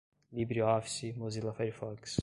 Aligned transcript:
libreoffice, 0.33 1.13
mozilla 1.17 1.51
firefox 1.51 2.19